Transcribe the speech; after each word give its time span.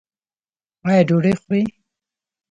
ایا 0.87 1.01
ډوډۍ 1.07 1.33
خورئ؟ 1.41 1.63